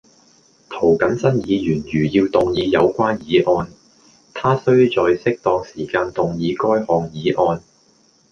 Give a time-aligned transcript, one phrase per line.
[0.67, 3.69] 涂謹申議員如要動議有關議案，
[4.33, 7.61] 他須在適當時間動議該項議案